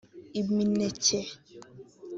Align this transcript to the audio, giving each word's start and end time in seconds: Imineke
Imineke 0.39 1.19